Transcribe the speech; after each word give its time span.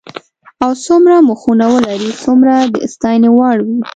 او 0.63 0.71
څومره 0.85 1.15
مخونه 1.29 1.65
ولري 1.73 2.11
هومره 2.21 2.55
د 2.73 2.75
ستاینې 2.93 3.29
وړ 3.37 3.57
وي. 3.67 3.79